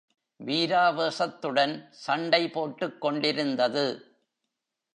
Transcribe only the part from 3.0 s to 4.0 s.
கொண்டிருந்தது.